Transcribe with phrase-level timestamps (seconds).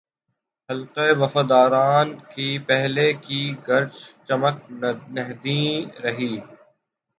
[0.69, 3.93] حلقۂ وفاداران کی پہلے کی گرج
[4.27, 4.55] چمک
[5.13, 6.33] نہیںرہی۔